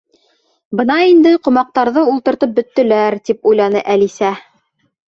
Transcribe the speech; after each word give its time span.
—Бына 0.79 0.95
инде 1.09 1.33
ҡомаҡтарҙы 1.49 2.07
ултыртып 2.15 2.57
бөттөләр, 2.59 3.21
—тип 3.23 3.49
уйланы 3.53 3.89
Әлисә. 3.99 4.37